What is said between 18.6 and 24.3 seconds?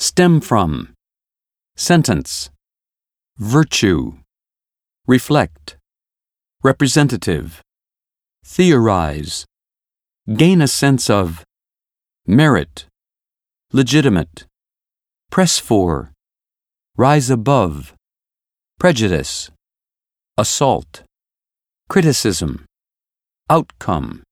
prejudice, assault, criticism, outcome,